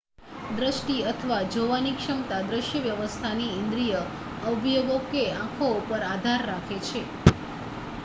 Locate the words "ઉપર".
5.77-6.01